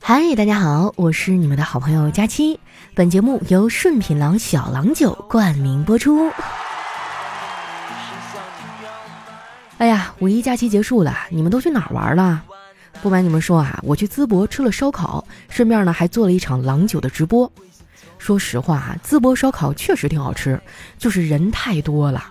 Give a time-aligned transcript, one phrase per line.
[0.00, 2.60] 嗨，大家好，我是你们的好朋友佳期。
[2.94, 6.30] 本节目由顺品郎小郎酒冠名播出。
[9.78, 12.44] 哎呀，五一假期结束了，你们都去哪儿玩了？
[13.02, 17.50] 不瞒你们说啊，我去淄博吃了烧烤，顺便呢还做了一场郎酒的直播。
[18.18, 20.60] 说实话啊，淄博烧烤确实挺好吃，
[20.96, 22.30] 就是人太多了。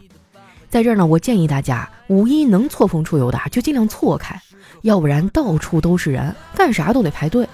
[0.74, 4.42] 在这儿呢，我建议大家五一能错峰出游的就尽量错开，
[4.82, 7.48] 要不然到处都是人，干啥都得排队。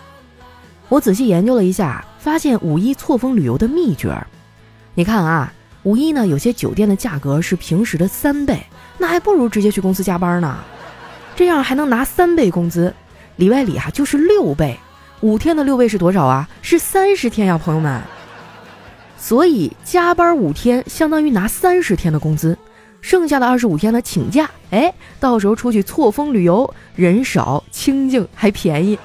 [0.87, 4.17] 我仔细研究了一下，发现五一错峰旅游的秘诀。
[4.93, 5.51] 你看啊，
[5.83, 8.65] 五一呢，有些酒店的价格是平时的三倍，
[8.97, 10.57] 那还不如直接去公司加班呢，
[11.35, 12.95] 这样还能拿三倍工资，
[13.35, 14.79] 里外里啊就是六倍。
[15.19, 16.47] 五天的六倍是多少啊？
[16.61, 18.01] 是三十天呀，朋友们。
[19.17, 22.57] 所以加班五天相当于拿三十天的工资，
[23.01, 28.97] 剩下的二十五天呢请假，哎，到时候出去错峰旅游，人少、清静还便宜。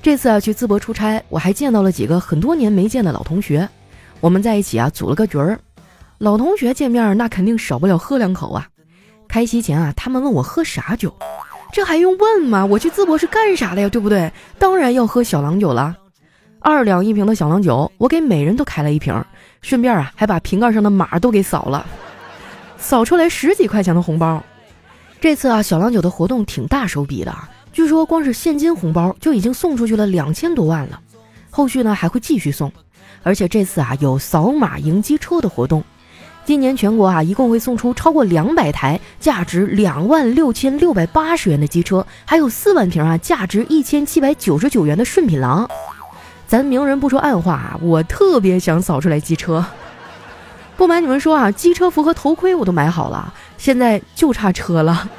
[0.00, 3.68] 这次啊去淄博出差，我还见到了几个很多年没见的老同学，
[4.20, 5.58] 我们在一起啊组了个局儿。
[6.18, 8.68] 老同学见面那肯定少不了喝两口啊。
[9.28, 11.14] 开席前啊，他们问我喝啥酒，
[11.72, 12.64] 这还用问吗？
[12.64, 13.88] 我去淄博是干啥的呀？
[13.88, 14.32] 对不对？
[14.58, 15.94] 当然要喝小郎酒了，
[16.60, 19.12] 二两一瓶的小郎酒，我给每人都开了一瓶，
[19.60, 21.86] 顺便啊还把瓶盖上的码都给扫了，
[22.76, 24.42] 扫出来十几块钱的红包。
[25.20, 27.34] 这次啊小郎酒的活动挺大手笔的。
[27.72, 31.00] 据说光是现金红包就已经送出去了两千多万了，
[31.50, 32.72] 后续呢还会继续送，
[33.22, 35.84] 而且这次啊有扫码赢机车的活动，
[36.44, 45.68] 今年全国啊一共会送出超过两百台价值两万六千六百八十元的机车，还有四万瓶啊价值一千七百九十九元的顺品郎。
[46.48, 49.62] 咱明人不说暗话啊，我特别想扫出来机车。
[50.78, 55.10] 不瞒你们说啊，机车服和头盔我都买好了，现在就差车了。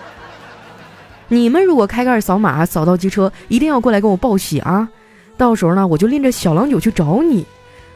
[1.28, 4.90] 你们如果开盖扫码扫到机车，一定要过来跟我报喜啊！
[5.38, 7.46] 到时候呢，我就拎着小郎酒去找你。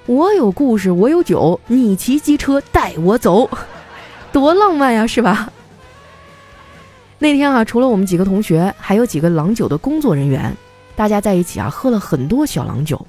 [0.06, 3.50] 我有故事，我有酒，你骑机车带我走，
[4.32, 5.50] 多浪漫呀，是吧？
[7.18, 10.56] 那天啊，除了我们几个同学，还有几个郎酒的工作人员，
[10.96, 13.04] 大家在一起啊，喝了很多小郎酒。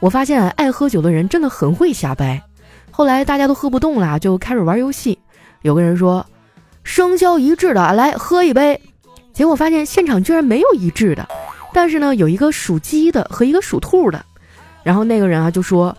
[0.00, 2.42] 我发现爱喝酒的人真的很会瞎掰。
[2.90, 5.18] 后来大家都喝不动了，就开始玩游戏。
[5.62, 6.24] 有个人说
[6.84, 8.80] ：“生肖一致的，来喝一杯。”
[9.32, 11.28] 结果发现现场居然没有一致的，
[11.74, 14.24] 但是呢，有一个属鸡的和一个属兔的，
[14.82, 15.94] 然后那个人啊就说：“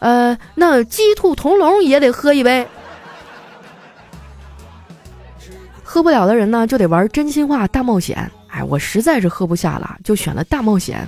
[0.00, 2.66] 呃，那鸡兔同笼也得喝一杯。”
[5.82, 8.30] 喝不了的人呢就得玩真心话大冒险。
[8.48, 11.06] 哎，我实在是喝不下了，就选了大冒险。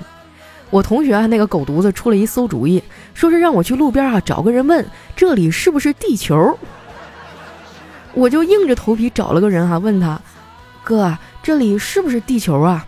[0.75, 2.83] 我同学啊那个狗犊子出了一馊主意，
[3.15, 6.59] 说是让我去路边啊找个人问这里是不是地球。
[8.13, 10.21] 我就硬着头皮找了个人哈问他
[10.83, 12.85] ：“哥。”这里是不是地球啊？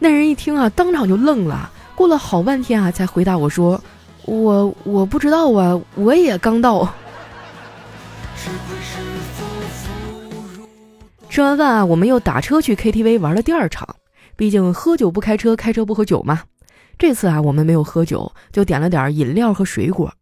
[0.00, 1.70] 那人一听啊，当场就愣了。
[1.94, 3.80] 过了好半天啊，才回答我说
[4.26, 6.92] ：“我我不知道啊，我也刚到。”
[11.30, 13.96] 吃完饭啊，我们又打车去 KTV 玩了第二场。
[14.36, 16.42] 毕竟喝酒不开车，开车不喝酒嘛。
[16.98, 20.12] 这次啊，我们没有喝酒，就点了点饮料和水果。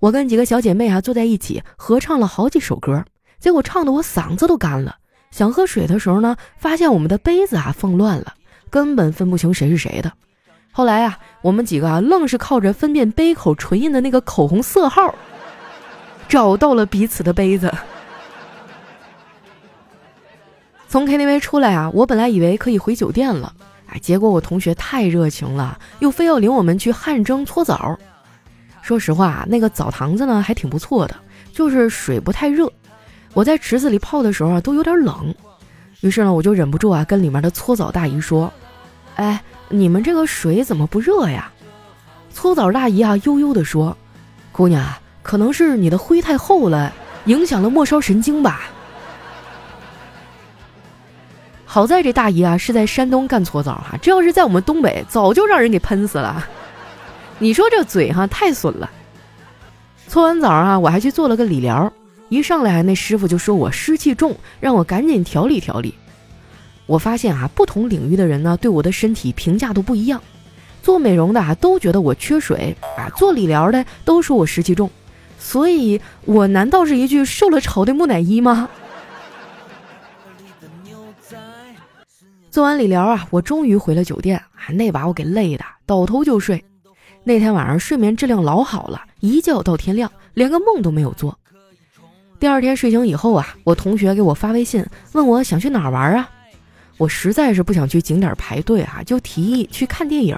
[0.00, 3.04] 我跟几个小姐妹啊坐在一起，合唱了好几首歌，
[3.38, 4.96] 结果唱的我嗓子都干了。
[5.30, 8.34] 想喝水的时候呢，发现我们的杯子啊放乱了，
[8.68, 10.12] 根本分不清谁是谁的。
[10.72, 15.14] 后来啊，我们几个啊愣是靠着分辨杯口唇印的那个口红色号，
[16.28, 17.72] 找到了彼此的杯子。
[20.88, 23.52] 从 KTV 出来啊，我本来以为可以回酒店了，
[23.88, 27.98] 哎，结果我同学太热情了，又非要领我们去汗蒸搓澡。
[28.82, 31.16] 说实话，那个澡堂子呢还挺不错的，
[31.52, 32.70] 就是水不太热。
[33.34, 35.34] 我在池子里泡的时候啊，都有点冷，
[36.00, 38.52] 于是呢，我就忍不住啊，跟里面的搓澡大姨说
[39.16, 41.50] ：“哎，你们这个水怎么不热呀？”
[42.32, 43.96] 搓澡大姨啊，悠悠地说
[44.52, 44.86] ：“姑娘，
[45.22, 46.92] 可能是你的灰太厚了，
[47.24, 48.70] 影响了末梢神经吧。”
[51.78, 56.44] 好在这大姨啊是在山东干搓澡哈，这要是在我们东北，早就让人给喷死了。
[57.38, 58.90] 你说这嘴哈太损了。
[60.08, 61.92] 搓完澡啊，我还去做了个理疗。
[62.30, 65.94] 一上来，那师傅就说我湿气重，让我赶紧调理调理。
[66.86, 70.20] 我发现啊，不同领域的人呢，对我的身体评价都不一样。
[70.82, 74.90] 做美容的啊，都觉得我缺水啊；做理疗的都说我湿气重。
[75.38, 78.68] 所以，我难道是一具受了潮的木乃伊吗？
[82.50, 86.64] 做完理疗啊，我终于回了酒店啊，那把我给累的，倒头就睡。
[87.22, 91.38] 那天晚上睡眠质量老好了，一觉到天亮，连个梦都没有做。
[92.40, 96.28] 第二天睡醒以后啊，我同学给我发微信问我想去哪儿玩啊？
[96.96, 100.36] 我实在是不想去景点排队啊，就提议去看电影。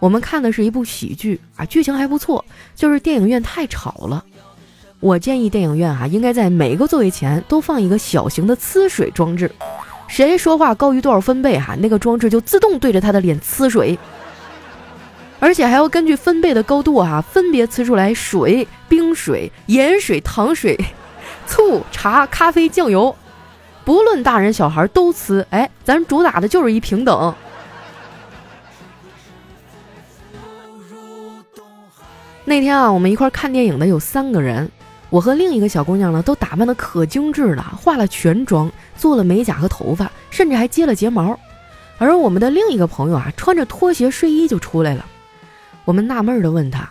[0.00, 2.44] 我们看的是一部喜剧啊，剧情还不错，
[2.74, 4.24] 就是电影院太吵了。
[5.00, 9.50] 我建议电影院啊，应该在每个座位前都放一个小型的呲水装置，
[10.08, 13.98] 谁说话高于多少分贝哈，那个装置就自动对着他的脸呲水，
[15.38, 20.78] 而且还要根据分贝的高度啊，分别呲出来水、冰水、盐水、糖水、
[21.46, 23.14] 醋、茶、咖啡、酱油，
[23.84, 25.44] 不论大人小孩都呲。
[25.50, 27.34] 哎，咱主打的就是一平等。
[32.44, 34.70] 那天啊，我们一块看电影的有三个人。
[35.08, 41.38] 我和另一个小姑娘呢，都打扮的可精致了，化了全妆，做了美甲和头发，甚至还接了睫毛。
[41.98, 45.06] 而我们的另一个朋友啊，穿着拖鞋睡衣就出来了。
[45.84, 46.90] 我们纳闷的问他：“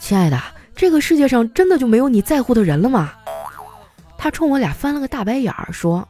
[0.00, 0.38] 亲爱的，
[0.74, 3.12] 这个世界上真的就没有你在乎的人了吗？”
[4.18, 6.06] 他冲我俩翻了个大白眼儿，说：“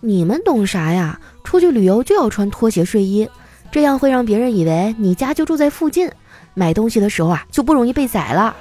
[0.00, 1.18] 你们懂啥呀？
[1.44, 3.26] 出去旅游就要穿拖鞋睡衣，
[3.70, 6.10] 这样会让别人以为你家就住在附近，
[6.54, 8.54] 买东西的时候啊就不容易被宰了。”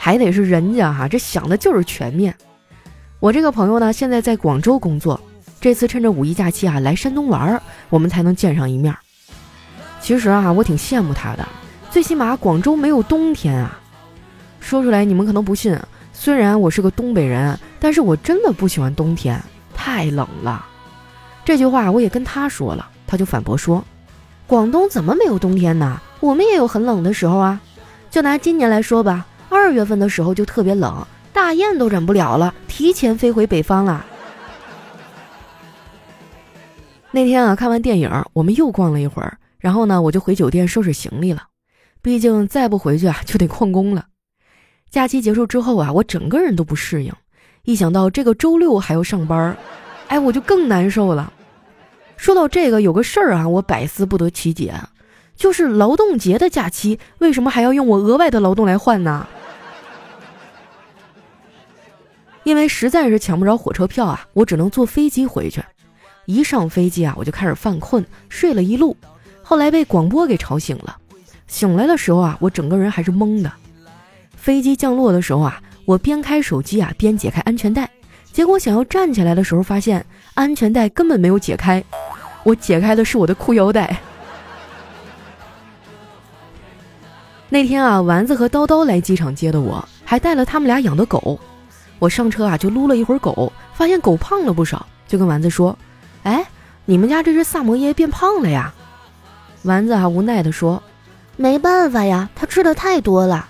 [0.00, 2.32] 还得是人家哈，这想的就是全面。
[3.18, 5.20] 我这个朋友呢，现在在广州工作，
[5.60, 7.60] 这次趁着五一假期啊来山东玩，
[7.90, 8.96] 我们才能见上一面。
[10.00, 11.46] 其实啊，我挺羡慕他的，
[11.90, 13.76] 最起码广州没有冬天啊。
[14.60, 15.76] 说出来你们可能不信，
[16.12, 19.42] 虽然我是个东北人，但是我真的不喜欢冬天，
[19.74, 20.64] 太冷了。
[21.44, 23.84] 这句话我也跟他说了，他就反驳说
[24.46, 26.00] ：“广东怎么没有冬天呢？
[26.20, 27.60] 我们也有很冷的时候啊。
[28.10, 34.04] 就拿今年来说吧。”二月份的时候就特别冷，大雁都忍不了了，提前飞回北方了。
[37.10, 41.44] 那天啊，看完电影，我们又逛了一会儿，然后呢，我就回酒店收拾行李了。
[42.02, 44.06] 毕竟再不回去啊，就得旷工了。
[44.90, 47.12] 假期结束之后啊，我整个人都不适应，
[47.64, 49.56] 一想到这个周六还要上班，
[50.08, 51.32] 哎，我就更难受了。
[52.16, 54.74] 说到这个，有个事儿啊，我百思不得其解，
[55.34, 59.26] 就是劳动节的假期，为什么还要用我额外的劳动来换呢？
[62.48, 65.62] 因为实在是抢不着火车票啊，我只能坐飞机回去。
[66.24, 68.96] 一上飞机啊，我就开始犯困，睡了一路。
[69.42, 70.96] 后来被广播给吵醒了。
[71.46, 73.52] 醒来的时候啊，我整个人还是懵的。
[74.34, 77.86] 飞机降落的时候啊，我边开手机啊边解开安全带，
[78.32, 80.02] 结果想要站起来的时候，发现
[80.32, 81.84] 安全带根本没有解开。
[82.44, 83.94] 我解开的是我的裤腰带。
[87.50, 91.38] 那天啊，丸子和叨叨来机场接的我，还带了他们俩养的狗。
[91.98, 95.76] 我上车啊，就撸了一会儿狗，发现狗胖了不少，就跟丸子说
[96.22, 96.46] ：“哎，
[96.84, 98.72] 你们家这只萨摩耶变胖了呀？”
[99.64, 100.82] 丸子啊无奈地说
[101.36, 103.48] ：“没办法呀，它吃的太多了。”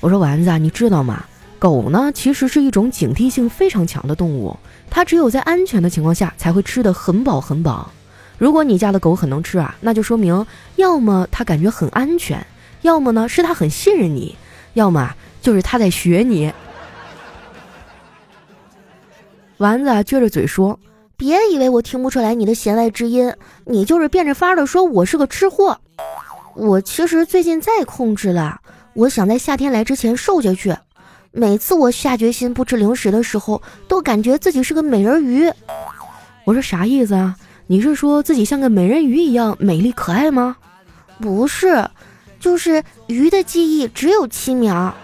[0.00, 1.24] 我说：“丸子啊，你知道吗？
[1.58, 4.56] 狗呢，其实是一种警惕性非常强的动物，
[4.88, 7.90] 它只有在安全的情况下才会吃得很饱很饱。
[8.38, 12.46] 如果你家的狗很能吃啊，那就说明要么它感觉很安全，
[12.82, 14.36] 要么呢是它很信任你，
[14.74, 16.52] 要么就是它在学你。”
[19.58, 20.78] 丸子啊，撅着嘴说
[21.18, 23.32] ：“别以为我听不出来你的弦外之音，
[23.64, 25.76] 你就是变着法儿的说我是个吃货。
[26.54, 28.60] 我其实最近在控制了，
[28.94, 30.76] 我想在夏天来之前瘦下去。
[31.32, 35.50] 每次我下决心不吃零食的时候，都感觉自己是个美人鱼。
[36.44, 37.34] 我说啥意思啊？
[37.66, 40.56] 你是说自己像个美人鱼一样美丽可爱吗？
[41.20, 41.84] 不是，
[42.38, 44.94] 就是鱼的记忆只有七秒。”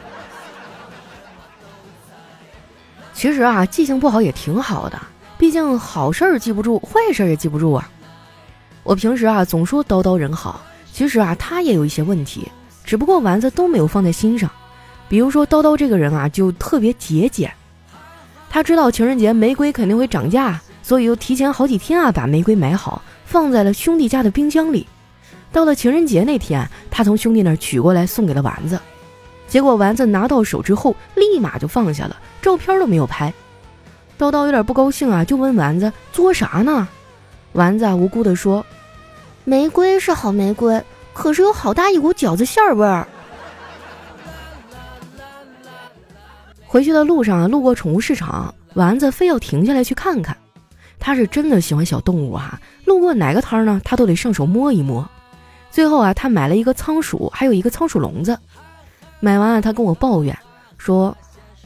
[3.25, 5.01] 其实啊，记性不好也挺好的，
[5.39, 7.91] 毕竟好事儿记不住，坏事儿也记不住啊。
[8.83, 10.61] 我平时啊总说叨叨人好，
[10.93, 12.47] 其实啊他也有一些问题，
[12.85, 14.51] 只不过丸子都没有放在心上。
[15.09, 17.51] 比如说叨叨这个人啊就特别节俭，
[18.51, 24.87] 他知道情人节玫瑰肯定会涨价，所以又提前好几天啊把玫瑰买好，放在了兄弟家的冰箱里。
[25.51, 28.79] 到了情人节那天，他从兄弟那儿取过来送给了丸子。
[29.49, 33.33] 结果丸子拿到手之后，立马就放下了，照片都没有拍。
[34.19, 36.87] 叨叨有点不高兴啊，就问丸子作啥呢？
[37.53, 38.65] 丸子啊无辜的说
[39.45, 40.85] ：“玫瑰是好玫瑰，
[41.15, 43.09] 可是有好大一股饺子馅儿味儿。”
[46.69, 50.37] 回去的路上啊，路过宠物市场，丸子非要停下来去看看。
[51.01, 55.09] 他是真的喜欢小动物啊，路过哪个摊儿呢，他都得上手摸一摸。
[55.71, 58.39] 最后啊，他买了一个仓鼠，还有一个仓鼠笼子。
[59.21, 60.37] 买完啊，他跟我抱怨
[60.77, 61.17] 说：“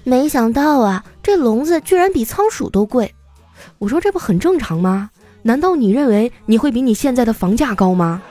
[0.09, 3.15] 没想到啊，这笼子居然比仓鼠都贵。”
[3.77, 5.11] 我说：“这不很正常吗？
[5.43, 8.23] 难道你认为你会比你现在的房价高吗？”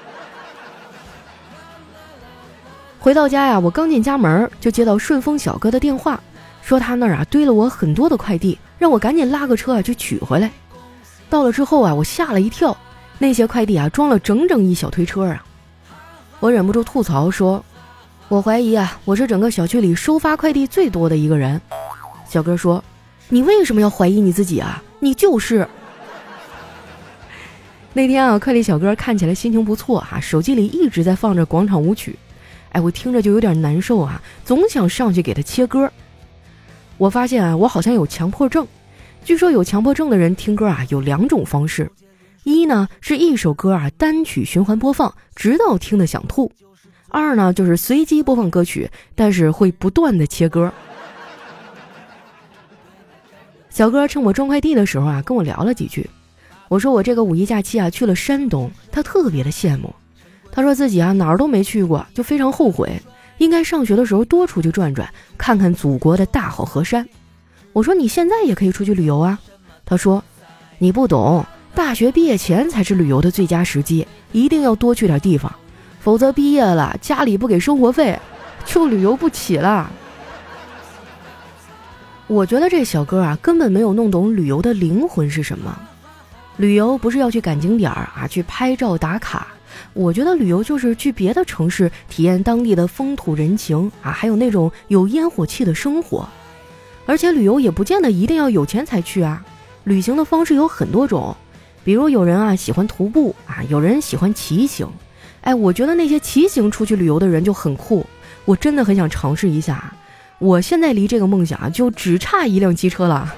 [3.00, 6.20] 回到家呀，我刚进家门就接到顺丰小哥的电话，
[6.64, 10.52] 说他那儿啊堆了我很多的快递，让我赶紧拉个车啊去取回来。
[11.30, 12.76] 到了之后啊，我吓了一跳，
[13.20, 15.44] 那些快递啊装了整整一小推车啊！
[16.40, 17.64] 我忍不住吐槽说
[18.30, 21.62] ：“我怀疑啊，我是整个小区里收发快递最多的一个人。”
[22.28, 22.84] 小哥说
[23.30, 24.84] ：“你为什么要怀疑你自己啊？
[25.00, 25.66] 你就是。
[27.94, 32.20] ”那天啊，快递小哥看起来心情不错啊，手机里一直在放着广场舞曲，
[32.74, 35.90] 哎，我听着就有点难受啊，总想上去给他切歌。
[36.98, 38.68] 我发现啊，我好像有强迫症。
[39.24, 41.90] 据说有强迫症的人听歌啊有两种方式，
[42.44, 46.52] 一呢是一首歌啊单曲循环播放，直到听得想吐；
[47.10, 50.72] 二呢就是随机播放歌曲，但是会不断的切歌。
[53.70, 56.10] 小哥趁我装快递的时候啊，跟我聊了几句。
[56.68, 59.94] 我说我这个五一假期啊去了山东，他特别的羡慕。
[60.52, 63.02] 他说自己啊哪儿都没去过，就非常后悔，
[63.38, 67.08] 应该上学的时候多出去转转，看看祖国的大好河山。
[67.72, 69.40] 我说你现在也可以出去旅游啊。
[69.86, 70.24] 他说
[70.80, 71.46] 你不懂，
[71.76, 75.54] 大学毕业前才是旅游的最佳时机，一定要多去点地方，
[76.08, 78.18] 否则毕业了家里不给生活费，
[78.64, 79.92] 就旅游不起了。
[82.28, 85.78] 我觉得这小哥啊根本没有弄懂旅游的灵魂是什么。
[86.56, 89.48] 旅游不是要去赶景点儿啊，去拍照打卡。
[89.92, 96.26] 我觉得旅游就是去别的城市体验当地的风土人情啊，还有那种有烟火气的生活。
[97.06, 99.44] 而且旅游也不见得一定要有钱才去啊。
[99.84, 101.36] 旅行的方式有很多种，
[101.84, 104.88] 比如有人啊喜欢徒步啊，有人喜欢骑行。
[105.42, 108.06] 哎，我觉得那些骑行出去旅游的人就很酷，
[108.46, 109.94] 我真的很想尝试一下。
[110.40, 113.34] 我现在离这个梦想啊就只差一辆机车了。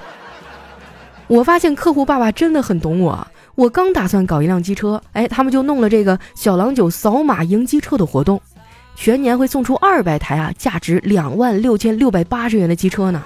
[1.28, 3.26] 我发现客户爸爸真的很懂我。
[3.54, 8.40] 我刚打算搞一辆机车，哎，他们就弄了这个小郎酒扫码赢机车的活动，
[8.96, 13.22] 全年会送出二百台啊，价值两万六千六百八十元的机车呢。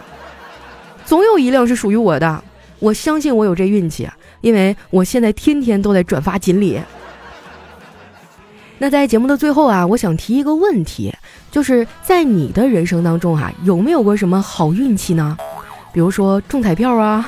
[1.05, 2.43] 总有一辆是属于我的，
[2.79, 4.09] 我相信我有这运气，
[4.41, 6.81] 因为我现在天天都在转发锦鲤。
[8.85, 11.11] 那在节目的最后啊，我想提一个问题，
[11.51, 15.39] 就是在你的人生当中啊，有没有过什么好运气呢？
[15.91, 17.27] 比如说中彩票啊。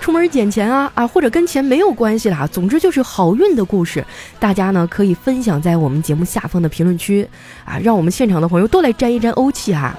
[0.00, 4.02] 出门捡钱啊啊，或者跟钱没有关系啦，总之就是好运的故事，
[4.38, 7.28] 大家呢可以分享在我们节目下方的评论区
[7.66, 9.94] 啊，让我们现场的朋友都来沾一沾欧气哈。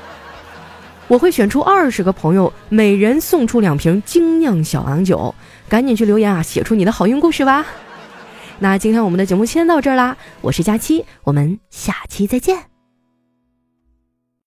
[1.07, 5.35] 我会选出二十个朋友，每人送出两瓶精酿小郎酒，
[5.69, 7.63] 赶紧去留言啊，写出你的好运故事吧。
[8.59, 12.76] 那今天我们的节目先到这儿啦，我是佳期，我们下期再见。